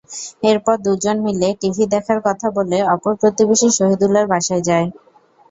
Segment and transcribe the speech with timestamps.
[0.43, 4.87] এরপর দুজন মিলে টিভি দেখার কথা বলে অপর প্রতিবেশী শহীদুলের বাসায় যায়।